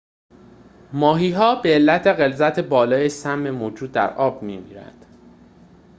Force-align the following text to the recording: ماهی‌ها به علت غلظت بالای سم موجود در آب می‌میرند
ماهی‌ها 0.93 1.55
به 1.55 1.69
علت 1.75 2.07
غلظت 2.07 2.59
بالای 2.59 3.09
سم 3.09 3.51
موجود 3.51 3.91
در 3.91 4.13
آب 4.13 4.43
می‌میرند 4.43 5.05